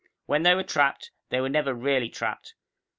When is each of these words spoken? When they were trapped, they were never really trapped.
When 0.25 0.41
they 0.41 0.55
were 0.55 0.63
trapped, 0.63 1.11
they 1.29 1.39
were 1.41 1.47
never 1.47 1.75
really 1.75 2.09
trapped. 2.09 2.55